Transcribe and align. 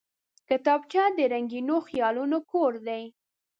کتابچه 0.49 1.03
د 1.17 1.19
رنګینو 1.33 1.75
خیالونو 1.87 2.37
کور 2.51 2.73
دی 2.87 3.03